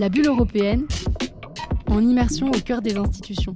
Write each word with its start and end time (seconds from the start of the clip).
La 0.00 0.08
bulle 0.08 0.28
européenne, 0.28 0.86
en 1.88 2.00
immersion 2.00 2.46
au 2.46 2.58
cœur 2.64 2.80
des 2.80 2.96
institutions. 2.96 3.52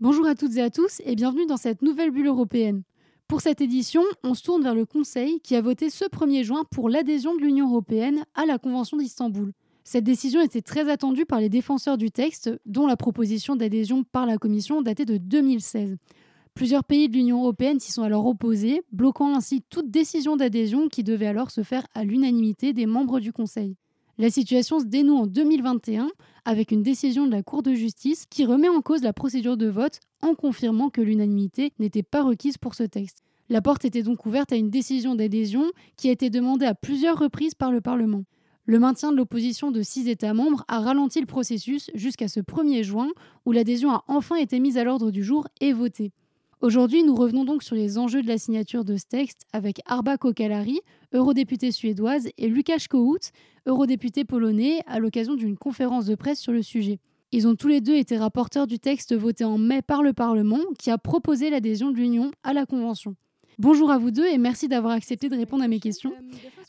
Bonjour 0.00 0.26
à 0.26 0.34
toutes 0.34 0.54
et 0.58 0.60
à 0.60 0.68
tous 0.68 1.00
et 1.06 1.14
bienvenue 1.14 1.46
dans 1.46 1.56
cette 1.56 1.80
nouvelle 1.80 2.10
bulle 2.10 2.26
européenne. 2.26 2.82
Pour 3.26 3.40
cette 3.40 3.62
édition, 3.62 4.02
on 4.22 4.34
se 4.34 4.42
tourne 4.42 4.62
vers 4.62 4.74
le 4.74 4.84
Conseil 4.84 5.40
qui 5.40 5.56
a 5.56 5.62
voté 5.62 5.88
ce 5.88 6.04
1er 6.04 6.44
juin 6.44 6.64
pour 6.70 6.90
l'adhésion 6.90 7.36
de 7.36 7.40
l'Union 7.40 7.70
européenne 7.70 8.26
à 8.34 8.44
la 8.44 8.58
Convention 8.58 8.98
d'Istanbul. 8.98 9.54
Cette 9.82 10.04
décision 10.04 10.42
était 10.42 10.60
très 10.60 10.90
attendue 10.90 11.24
par 11.24 11.40
les 11.40 11.48
défenseurs 11.48 11.96
du 11.96 12.10
texte, 12.10 12.50
dont 12.66 12.86
la 12.86 12.98
proposition 12.98 13.56
d'adhésion 13.56 14.04
par 14.04 14.26
la 14.26 14.36
Commission 14.36 14.82
datait 14.82 15.06
de 15.06 15.16
2016. 15.16 15.96
Plusieurs 16.52 16.84
pays 16.84 17.08
de 17.08 17.14
l'Union 17.14 17.40
européenne 17.40 17.80
s'y 17.80 17.92
sont 17.92 18.02
alors 18.02 18.26
opposés, 18.26 18.82
bloquant 18.92 19.34
ainsi 19.34 19.62
toute 19.62 19.90
décision 19.90 20.36
d'adhésion 20.36 20.88
qui 20.88 21.02
devait 21.02 21.28
alors 21.28 21.50
se 21.50 21.62
faire 21.62 21.86
à 21.94 22.04
l'unanimité 22.04 22.74
des 22.74 22.84
membres 22.84 23.20
du 23.20 23.32
Conseil. 23.32 23.74
La 24.18 24.30
situation 24.30 24.80
se 24.80 24.86
dénoue 24.86 25.16
en 25.16 25.26
2021 25.26 26.08
avec 26.46 26.70
une 26.70 26.82
décision 26.82 27.26
de 27.26 27.32
la 27.32 27.42
Cour 27.42 27.62
de 27.62 27.74
justice 27.74 28.24
qui 28.30 28.46
remet 28.46 28.70
en 28.70 28.80
cause 28.80 29.02
la 29.02 29.12
procédure 29.12 29.58
de 29.58 29.66
vote 29.66 30.00
en 30.22 30.34
confirmant 30.34 30.88
que 30.88 31.02
l'unanimité 31.02 31.74
n'était 31.78 32.02
pas 32.02 32.22
requise 32.22 32.56
pour 32.56 32.74
ce 32.74 32.84
texte. 32.84 33.18
La 33.50 33.60
porte 33.60 33.84
était 33.84 34.02
donc 34.02 34.24
ouverte 34.24 34.52
à 34.52 34.56
une 34.56 34.70
décision 34.70 35.16
d'adhésion 35.16 35.70
qui 35.98 36.08
a 36.08 36.12
été 36.12 36.30
demandée 36.30 36.64
à 36.64 36.74
plusieurs 36.74 37.18
reprises 37.18 37.54
par 37.54 37.70
le 37.70 37.82
Parlement. 37.82 38.24
Le 38.64 38.78
maintien 38.78 39.12
de 39.12 39.18
l'opposition 39.18 39.70
de 39.70 39.82
six 39.82 40.08
États 40.08 40.32
membres 40.32 40.64
a 40.66 40.80
ralenti 40.80 41.20
le 41.20 41.26
processus 41.26 41.90
jusqu'à 41.94 42.28
ce 42.28 42.40
1er 42.40 42.84
juin 42.84 43.10
où 43.44 43.52
l'adhésion 43.52 43.90
a 43.90 44.02
enfin 44.08 44.36
été 44.36 44.60
mise 44.60 44.78
à 44.78 44.84
l'ordre 44.84 45.10
du 45.10 45.22
jour 45.22 45.46
et 45.60 45.74
votée. 45.74 46.12
Aujourd'hui, 46.62 47.02
nous 47.02 47.14
revenons 47.14 47.44
donc 47.44 47.62
sur 47.62 47.76
les 47.76 47.98
enjeux 47.98 48.22
de 48.22 48.28
la 48.28 48.38
signature 48.38 48.82
de 48.82 48.96
ce 48.96 49.04
texte 49.04 49.42
avec 49.52 49.82
Arba 49.84 50.16
Kokalari, 50.16 50.80
eurodéputée 51.12 51.70
suédoise, 51.70 52.28
et 52.38 52.48
Lukasz 52.48 52.88
Kohout, 52.88 53.30
eurodéputé 53.66 54.24
polonais, 54.24 54.80
à 54.86 54.98
l'occasion 54.98 55.34
d'une 55.34 55.58
conférence 55.58 56.06
de 56.06 56.14
presse 56.14 56.40
sur 56.40 56.52
le 56.52 56.62
sujet. 56.62 56.98
Ils 57.30 57.46
ont 57.46 57.56
tous 57.56 57.68
les 57.68 57.82
deux 57.82 57.96
été 57.96 58.16
rapporteurs 58.16 58.66
du 58.66 58.78
texte 58.78 59.14
voté 59.14 59.44
en 59.44 59.58
mai 59.58 59.82
par 59.82 60.02
le 60.02 60.14
Parlement 60.14 60.60
qui 60.78 60.90
a 60.90 60.96
proposé 60.96 61.50
l'adhésion 61.50 61.90
de 61.90 61.96
l'Union 61.96 62.30
à 62.42 62.54
la 62.54 62.64
Convention. 62.64 63.16
Bonjour 63.58 63.90
à 63.90 63.98
vous 63.98 64.10
deux 64.10 64.26
et 64.26 64.38
merci 64.38 64.66
d'avoir 64.66 64.94
accepté 64.94 65.28
de 65.28 65.36
répondre 65.36 65.62
à 65.62 65.68
mes 65.68 65.80
questions. 65.80 66.12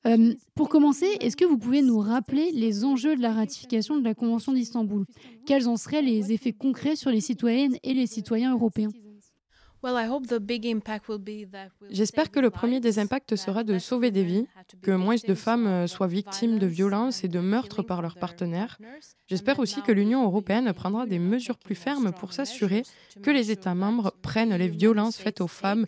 Euh, 0.05 0.33
pour 0.53 0.67
commencer, 0.67 1.07
est-ce 1.21 1.37
que 1.37 1.45
vous 1.45 1.57
pouvez 1.57 1.81
nous 1.81 1.99
rappeler 1.99 2.51
les 2.51 2.83
enjeux 2.83 3.15
de 3.15 3.21
la 3.21 3.31
ratification 3.31 3.97
de 3.97 4.03
la 4.03 4.13
Convention 4.13 4.51
d'Istanbul? 4.51 5.05
Quels 5.45 5.69
en 5.69 5.77
seraient 5.77 6.01
les 6.01 6.33
effets 6.33 6.53
concrets 6.53 6.97
sur 6.97 7.09
les 7.09 7.21
citoyennes 7.21 7.77
et 7.83 7.93
les 7.93 8.07
citoyens 8.07 8.53
européens? 8.53 8.89
J'espère 11.89 12.31
que 12.31 12.39
le 12.39 12.49
premier 12.49 12.79
des 12.79 12.99
impacts 12.99 13.35
sera 13.35 13.63
de 13.63 13.79
sauver 13.79 14.11
des 14.11 14.23
vies, 14.23 14.47
que 14.81 14.91
moins 14.91 15.15
de 15.15 15.33
femmes 15.33 15.67
euh, 15.67 15.87
soient 15.87 16.07
victimes 16.07 16.59
de 16.59 16.67
violences 16.67 17.23
et 17.23 17.27
de 17.27 17.39
meurtres 17.39 17.83
par 17.83 18.01
leurs 18.01 18.15
partenaires. 18.15 18.77
J'espère 19.27 19.59
aussi 19.59 19.81
que 19.81 19.91
l'Union 19.91 20.23
européenne 20.25 20.71
prendra 20.73 21.05
des 21.05 21.19
mesures 21.19 21.57
plus 21.57 21.75
fermes 21.75 22.11
pour 22.11 22.33
s'assurer 22.33 22.83
que 23.23 23.31
les 23.31 23.51
États 23.51 23.75
membres 23.75 24.13
prennent 24.21 24.55
les 24.55 24.67
violences 24.67 25.17
faites 25.17 25.41
aux 25.41 25.47
femmes 25.47 25.85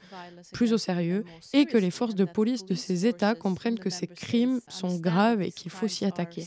plus 0.53 0.73
au 0.73 0.77
sérieux 0.77 1.25
et 1.53 1.65
que 1.65 1.77
les 1.77 1.91
forces 1.91 2.15
de 2.15 2.25
police 2.25 2.65
de 2.65 2.75
ces 2.75 3.05
États 3.05 3.35
comprennent 3.35 3.79
que 3.79 3.89
ces 3.89 4.07
crimes 4.07 4.61
sont 4.67 4.97
graves 4.97 5.41
et 5.41 5.51
qu'il 5.51 5.71
faut 5.71 5.87
s'y 5.87 6.05
attaquer. 6.05 6.45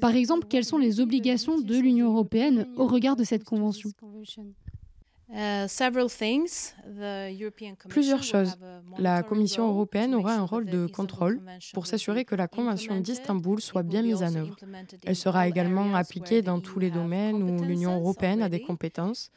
Par 0.00 0.16
exemple, 0.16 0.46
quelles 0.48 0.64
sont 0.64 0.78
les 0.78 1.00
obligations 1.00 1.60
de 1.60 1.76
l'Union 1.76 2.10
européenne 2.10 2.66
au 2.76 2.86
regard 2.86 3.16
de 3.16 3.24
cette 3.24 3.44
convention 3.44 3.90
uh, 5.32 5.66
Plusieurs 7.88 8.22
choses. 8.22 8.56
La 8.98 9.22
Commission 9.22 9.68
européenne 9.68 10.14
aura 10.14 10.34
un 10.34 10.44
rôle 10.44 10.66
de 10.66 10.86
contrôle 10.86 11.40
pour 11.74 11.86
s'assurer 11.86 12.24
que 12.24 12.34
la 12.34 12.48
Convention 12.48 13.00
d'Istanbul 13.00 13.60
soit 13.60 13.82
bien 13.82 14.02
mise 14.02 14.22
en 14.22 14.34
œuvre. 14.34 14.56
Elle 15.04 15.16
sera 15.16 15.46
également 15.46 15.94
appliquée 15.94 16.42
dans 16.42 16.60
tous 16.60 16.78
les 16.78 16.90
domaines 16.90 17.42
où 17.42 17.62
l'Union 17.62 17.96
européenne 17.96 18.42
a 18.42 18.48
des 18.48 18.60
compétences. 18.60 19.30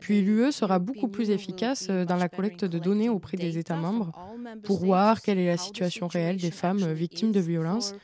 Puis 0.00 0.22
l'UE 0.22 0.50
sera 0.50 0.78
beaucoup 0.78 1.08
plus 1.08 1.30
efficace 1.30 1.88
dans 1.88 2.16
la 2.16 2.28
collecte 2.28 2.64
de 2.64 2.78
données 2.78 3.10
auprès 3.10 3.36
des 3.36 3.58
États 3.58 3.76
membres 3.76 4.12
pour 4.64 4.78
voir 4.78 5.20
quelle 5.20 5.38
est 5.38 5.46
la 5.46 5.58
situation 5.58 6.08
réelle 6.08 6.38
des 6.38 6.50
femmes 6.50 6.92
victimes 6.92 7.32
de 7.32 7.40
violences 7.40 7.94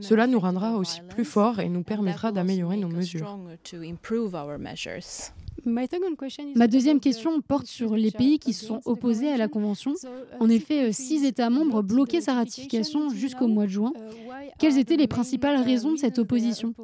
cela 0.00 0.26
nous 0.26 0.38
rendra 0.38 0.76
aussi 0.76 1.00
plus 1.08 1.24
forts 1.24 1.60
et 1.60 1.68
nous 1.68 1.82
permettra 1.82 2.32
d'améliorer 2.32 2.76
nos 2.76 2.88
mesures. 2.88 3.38
Ma 6.54 6.66
deuxième 6.66 7.00
question 7.00 7.40
porte 7.40 7.66
sur 7.66 7.96
les 7.96 8.10
pays 8.10 8.38
qui 8.38 8.52
se 8.52 8.64
sont 8.64 8.80
opposés 8.84 9.30
à 9.30 9.36
la 9.36 9.48
Convention. 9.48 9.94
En 10.40 10.48
effet, 10.48 10.92
six 10.92 11.24
États 11.24 11.50
membres 11.50 11.82
bloquaient 11.82 12.20
sa 12.20 12.34
ratification 12.34 13.10
jusqu'au 13.10 13.48
mois 13.48 13.66
de 13.66 13.70
juin. 13.70 13.92
Quelles 14.58 14.78
étaient 14.78 14.96
les 14.96 15.06
principales 15.06 15.62
raisons 15.62 15.92
de 15.92 15.98
cette 15.98 16.18
opposition 16.18 16.74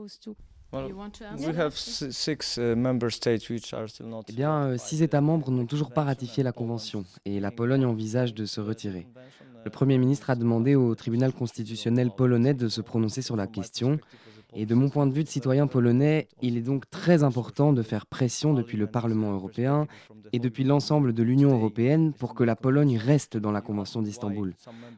eh 4.28 4.32
bien, 4.32 4.76
six 4.76 5.02
États 5.02 5.22
membres 5.22 5.50
n'ont 5.50 5.64
toujours 5.64 5.90
pas 5.90 6.04
ratifié 6.04 6.42
la 6.42 6.52
Convention 6.52 7.04
et 7.24 7.40
la 7.40 7.50
Pologne 7.50 7.86
envisage 7.86 8.34
de 8.34 8.44
se 8.44 8.60
retirer. 8.60 9.06
Le 9.64 9.70
Premier 9.70 9.96
ministre 9.96 10.28
a 10.30 10.36
demandé 10.36 10.74
au 10.74 10.94
tribunal 10.94 11.32
constitutionnel 11.32 12.10
polonais 12.10 12.54
de 12.54 12.68
se 12.68 12.80
prononcer 12.82 13.22
sur 13.22 13.34
la 13.34 13.46
question. 13.46 13.98
Et 14.54 14.64
de 14.64 14.74
mon 14.74 14.88
point 14.88 15.06
de 15.06 15.12
vue 15.12 15.24
de 15.24 15.28
citoyen 15.28 15.66
polonais, 15.66 16.26
il 16.40 16.56
est 16.56 16.62
donc 16.62 16.88
très 16.88 17.22
important 17.22 17.74
de 17.74 17.82
faire 17.82 18.06
pression 18.06 18.54
depuis 18.54 18.78
le 18.78 18.86
Parlement 18.86 19.32
européen 19.32 19.86
et 20.32 20.38
depuis 20.38 20.64
l'ensemble 20.64 21.12
de 21.12 21.22
l'Union 21.22 21.52
européenne 21.52 22.14
pour 22.14 22.34
que 22.34 22.44
la 22.44 22.56
Pologne 22.56 22.96
reste 22.96 23.36
dans 23.36 23.52
la 23.52 23.60
Convention 23.60 24.00
d'Istanbul. 24.00 24.54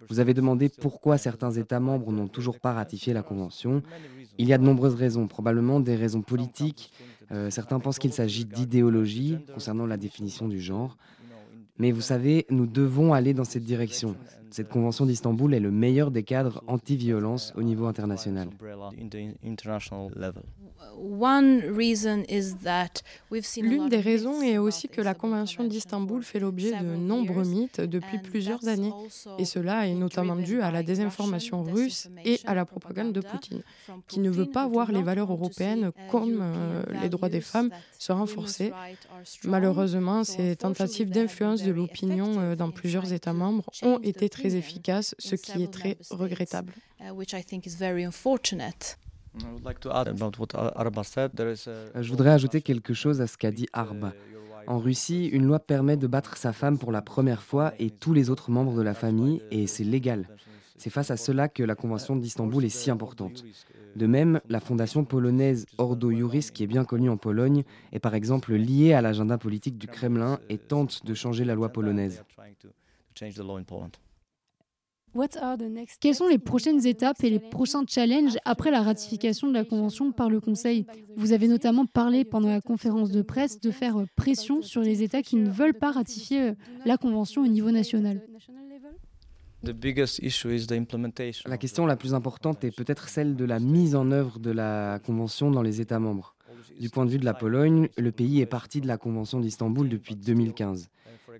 Vous 0.08 0.20
avez 0.20 0.34
demandé 0.34 0.68
pourquoi 0.68 1.18
certains 1.18 1.50
États 1.50 1.80
membres 1.80 2.12
n'ont 2.12 2.28
toujours 2.28 2.60
pas 2.60 2.72
ratifié 2.72 3.12
la 3.12 3.22
Convention. 3.22 3.82
Il 4.38 4.46
y 4.46 4.52
a 4.52 4.58
de 4.58 4.64
nombreuses 4.64 4.94
raisons, 4.94 5.26
probablement 5.26 5.80
des 5.80 5.96
raisons 5.96 6.22
politiques. 6.22 6.92
Euh, 7.32 7.50
certains 7.50 7.80
pensent 7.80 7.98
qu'il 7.98 8.12
s'agit 8.12 8.44
d'idéologie 8.44 9.38
concernant 9.52 9.86
la 9.86 9.96
définition 9.96 10.46
du 10.46 10.60
genre. 10.60 10.96
Mais 11.78 11.90
vous 11.92 12.00
savez, 12.00 12.46
nous 12.50 12.66
devons 12.66 13.14
aller 13.14 13.34
dans 13.34 13.44
cette 13.44 13.64
direction. 13.64 14.14
Cette 14.50 14.68
convention 14.68 15.06
d'Istanbul 15.06 15.54
est 15.54 15.60
le 15.60 15.70
meilleur 15.70 16.10
des 16.10 16.22
cadres 16.22 16.62
anti-violence 16.66 17.52
au 17.56 17.62
niveau 17.62 17.86
international. 17.86 18.48
L'une 23.62 23.88
des 23.88 24.00
raisons 24.00 24.42
est 24.42 24.58
aussi 24.58 24.88
que 24.88 25.00
la 25.00 25.14
Convention 25.14 25.64
d'Istanbul 25.64 26.22
fait 26.22 26.40
l'objet 26.40 26.72
de 26.72 26.96
nombreux 26.96 27.44
mythes 27.44 27.80
depuis 27.80 28.18
plusieurs 28.18 28.66
années, 28.66 28.92
et 29.38 29.44
cela 29.44 29.86
est 29.86 29.94
notamment 29.94 30.36
dû 30.36 30.60
à 30.60 30.70
la 30.70 30.82
désinformation 30.82 31.62
russe 31.62 32.08
et 32.24 32.40
à 32.44 32.54
la 32.54 32.64
propagande 32.64 33.12
de 33.12 33.20
Poutine, 33.20 33.62
qui 34.08 34.20
ne 34.20 34.30
veut 34.30 34.46
pas 34.46 34.66
voir 34.66 34.90
les 34.92 35.02
valeurs 35.02 35.30
européennes 35.30 35.92
comme 36.10 36.38
euh, 36.40 36.82
les 37.02 37.08
droits 37.08 37.28
des 37.28 37.40
femmes 37.40 37.70
se 37.98 38.12
renforcer. 38.12 38.72
Malheureusement, 39.44 40.24
ces 40.24 40.56
tentatives 40.56 41.10
d'influence 41.10 41.62
de 41.62 41.70
l'opinion 41.70 42.38
euh, 42.38 42.56
dans 42.56 42.70
plusieurs 42.70 43.12
États 43.12 43.32
membres 43.32 43.64
ont 43.82 43.98
été 44.02 44.28
très 44.28 44.39
efficaces, 44.48 45.14
ce 45.18 45.34
qui 45.34 45.62
est 45.62 45.72
très 45.72 45.96
regrettable. 46.10 46.72
Je 51.94 52.08
voudrais 52.08 52.30
ajouter 52.30 52.62
quelque 52.62 52.94
chose 52.94 53.20
à 53.20 53.26
ce 53.26 53.36
qu'a 53.36 53.50
dit 53.50 53.66
Arba. 53.72 54.12
En 54.66 54.78
Russie, 54.78 55.26
une 55.26 55.46
loi 55.46 55.58
permet 55.58 55.96
de 55.96 56.06
battre 56.06 56.36
sa 56.36 56.52
femme 56.52 56.78
pour 56.78 56.92
la 56.92 57.02
première 57.02 57.42
fois 57.42 57.72
et 57.78 57.90
tous 57.90 58.12
les 58.12 58.30
autres 58.30 58.50
membres 58.50 58.76
de 58.76 58.82
la 58.82 58.94
famille, 58.94 59.42
et 59.50 59.66
c'est 59.66 59.84
légal. 59.84 60.28
C'est 60.76 60.90
face 60.90 61.10
à 61.10 61.16
cela 61.16 61.48
que 61.48 61.62
la 61.62 61.74
Convention 61.74 62.16
d'Istanbul 62.16 62.64
est 62.64 62.70
si 62.70 62.90
importante. 62.90 63.44
De 63.96 64.06
même, 64.06 64.40
la 64.48 64.60
fondation 64.60 65.04
polonaise 65.04 65.66
Ordo 65.78 66.10
Juris, 66.10 66.50
qui 66.54 66.62
est 66.62 66.68
bien 66.68 66.84
connue 66.84 67.10
en 67.10 67.16
Pologne, 67.16 67.64
est 67.92 67.98
par 67.98 68.14
exemple 68.14 68.54
liée 68.54 68.92
à 68.92 69.02
l'agenda 69.02 69.36
politique 69.36 69.76
du 69.78 69.88
Kremlin 69.88 70.38
et 70.48 70.58
tente 70.58 71.04
de 71.04 71.14
changer 71.14 71.44
la 71.44 71.54
loi 71.54 71.70
polonaise. 71.70 72.22
Quelles 76.00 76.14
sont 76.14 76.28
les 76.28 76.38
prochaines 76.38 76.86
étapes 76.86 77.24
et 77.24 77.30
les 77.30 77.38
prochains 77.38 77.84
challenges 77.86 78.38
après 78.44 78.70
la 78.70 78.82
ratification 78.82 79.48
de 79.48 79.54
la 79.54 79.64
Convention 79.64 80.12
par 80.12 80.30
le 80.30 80.40
Conseil? 80.40 80.86
Vous 81.16 81.32
avez 81.32 81.48
notamment 81.48 81.86
parlé 81.86 82.24
pendant 82.24 82.48
la 82.48 82.60
conférence 82.60 83.10
de 83.10 83.22
presse 83.22 83.60
de 83.60 83.70
faire 83.70 83.96
pression 84.16 84.62
sur 84.62 84.82
les 84.82 85.02
États 85.02 85.22
qui 85.22 85.36
ne 85.36 85.50
veulent 85.50 85.74
pas 85.74 85.90
ratifier 85.90 86.40
euh, 86.42 86.52
la 86.84 86.96
Convention 86.96 87.42
au 87.42 87.48
niveau 87.48 87.70
national. 87.70 88.22
La 89.62 91.58
question 91.58 91.86
la 91.86 91.96
plus 91.96 92.14
importante 92.14 92.64
est 92.64 92.74
peut-être 92.74 93.08
celle 93.08 93.36
de 93.36 93.44
la 93.44 93.58
mise 93.58 93.94
en 93.94 94.10
œuvre 94.10 94.38
de 94.38 94.50
la 94.50 95.00
Convention 95.04 95.50
dans 95.50 95.62
les 95.62 95.80
États 95.82 95.98
membres. 95.98 96.34
Du 96.78 96.90
point 96.90 97.04
de 97.04 97.10
vue 97.10 97.18
de 97.18 97.24
la 97.24 97.34
Pologne, 97.34 97.88
le 97.96 98.12
pays 98.12 98.40
est 98.40 98.46
parti 98.46 98.80
de 98.80 98.86
la 98.86 98.96
Convention 98.96 99.40
d'Istanbul 99.40 99.88
depuis 99.88 100.16
2015. 100.16 100.88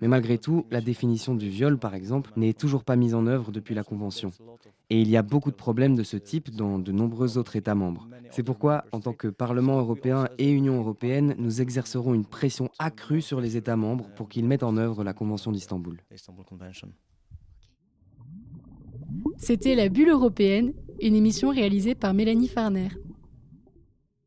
Mais 0.00 0.08
malgré 0.08 0.38
tout, 0.38 0.66
la 0.70 0.80
définition 0.80 1.34
du 1.34 1.48
viol, 1.48 1.78
par 1.78 1.94
exemple, 1.94 2.30
n'est 2.36 2.52
toujours 2.52 2.84
pas 2.84 2.96
mise 2.96 3.14
en 3.14 3.26
œuvre 3.26 3.52
depuis 3.52 3.74
la 3.74 3.82
Convention. 3.82 4.30
Et 4.88 5.00
il 5.00 5.08
y 5.08 5.16
a 5.16 5.22
beaucoup 5.22 5.50
de 5.50 5.56
problèmes 5.56 5.96
de 5.96 6.02
ce 6.02 6.16
type 6.16 6.50
dans 6.50 6.78
de 6.78 6.92
nombreux 6.92 7.38
autres 7.38 7.56
États 7.56 7.74
membres. 7.74 8.08
C'est 8.30 8.42
pourquoi, 8.42 8.84
en 8.92 9.00
tant 9.00 9.12
que 9.12 9.28
Parlement 9.28 9.78
européen 9.78 10.28
et 10.38 10.50
Union 10.50 10.78
européenne, 10.78 11.34
nous 11.38 11.60
exercerons 11.60 12.14
une 12.14 12.24
pression 12.24 12.70
accrue 12.78 13.22
sur 13.22 13.40
les 13.40 13.56
États 13.56 13.76
membres 13.76 14.08
pour 14.16 14.28
qu'ils 14.28 14.46
mettent 14.46 14.62
en 14.62 14.76
œuvre 14.76 15.04
la 15.04 15.12
Convention 15.12 15.52
d'Istanbul. 15.52 15.98
C'était 19.36 19.74
La 19.74 19.88
Bulle 19.88 20.10
européenne, 20.10 20.72
une 21.00 21.14
émission 21.14 21.50
réalisée 21.50 21.94
par 21.94 22.14
Mélanie 22.14 22.48
Farner. 22.48 22.88